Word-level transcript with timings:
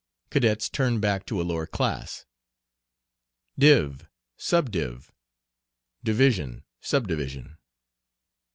Cadets 0.31 0.67
turned 0.67 0.99
back 0.99 1.27
to 1.27 1.39
a 1.39 1.43
lower 1.45 1.67
class. 1.67 2.25
"Div," 3.55 4.07
"subdiv." 4.35 5.11
Division, 6.03 6.63
subdivision. 6.81 7.59